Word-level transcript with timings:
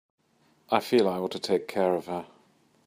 I 0.71 0.79
feel 0.79 1.07
I 1.07 1.19
ought 1.19 1.29
to 1.33 1.37
take 1.39 1.67
care 1.67 1.93
of 1.93 2.07
her. 2.07 2.25